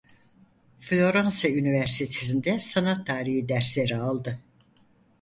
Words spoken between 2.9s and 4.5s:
tarihi dersleri aldı.